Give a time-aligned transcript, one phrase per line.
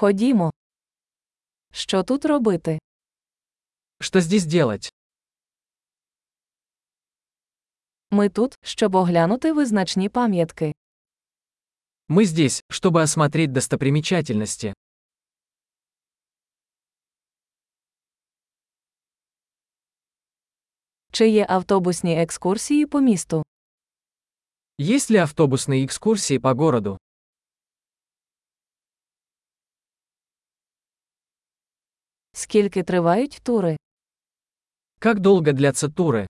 [0.00, 0.51] Ходімо.
[1.71, 2.79] Що тут робити?
[3.99, 4.93] Что здесь делать?
[8.11, 10.73] Ми тут, щоб оглянути визначні пам'ятки.
[12.09, 14.73] Мы здесь, чтобы осмотреть достопримечательности.
[21.11, 23.43] Чи є автобусні екскурсії по місту?
[24.79, 26.97] Есть ли автобусные экскурсии по городу?
[32.40, 33.76] Скільки тривають тури?
[34.98, 36.26] Как долго длятся туры?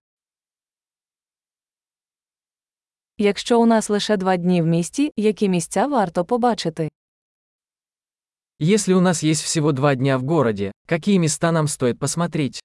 [3.18, 6.88] Якщо у нас лише два дні в місті, які місця варто побачити?
[8.60, 12.62] Если у нас есть всего два дня в городе, какие места нам стоит посмотреть?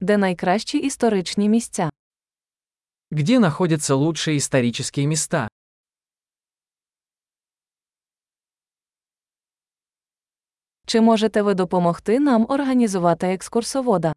[0.00, 1.90] Де найкращі історичні місця?
[3.10, 5.48] Где находятся лучшие исторические места?
[10.90, 14.12] Чи можете ви допомогти нам організувати екскурсовода?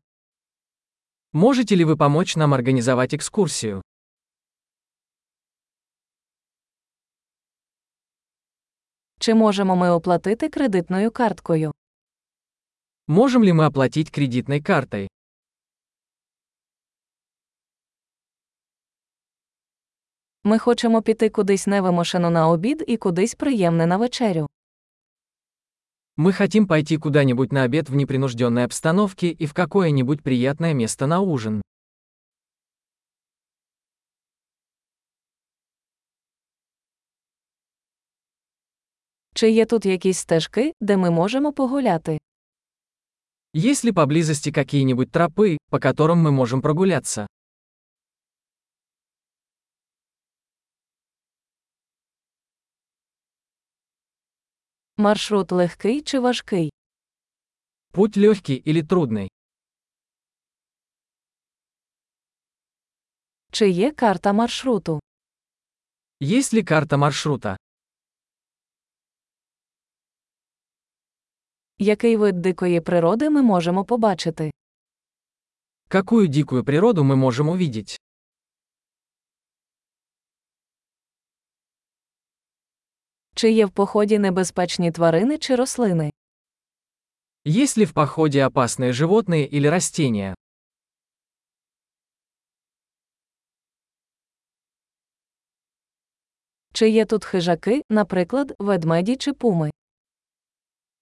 [1.34, 3.82] Можете ли вы помочь нам организовать экскурсию?
[9.20, 11.72] Чи можемо ми оплатити кредитною карткою?
[13.08, 15.09] Можем ли мы оплатить кредитной картой?
[20.44, 24.48] Ми хочемо піти кудись невимушено на обід і кудись приємне на вечерю.
[26.17, 31.20] Мы хотим пойти куда-нибудь на обед в непринужденной обстановке и в какое-нибудь приятное место на
[31.20, 31.62] ужин.
[39.35, 42.19] Чи є тут якісь стежки, де ми можемо погуляти?
[43.57, 47.27] Есть ли поблизости какие-нибудь тропы, по которым мы можем прогуляться?
[55.05, 56.70] Маршрут легкий чи важкий?
[57.92, 59.29] Путь легкий или трудный?
[63.52, 65.01] Чи є карта маршруту?
[66.23, 67.57] Есть ли карта маршрута?
[71.79, 74.51] Який вид дикої природи ми можемо побачити?
[75.89, 78.01] Какую дикую природу мы можем увидеть?
[83.36, 86.11] Чи є в поході небезпечні тварини чи рослини?
[87.48, 90.36] Есть ли в походе опасные животные или растения?
[96.73, 99.72] Чи є тут хижаки, наприклад, ведмеді чи пуми?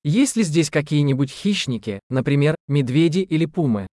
[0.05, 3.87] Есть ли здесь какие-нибудь хищники, например, медведи или пумы?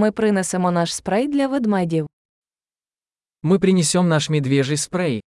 [0.00, 2.06] Ми принесемо наш спрей для ведмедів.
[3.42, 5.22] Мы принесем наш медвежий спрей.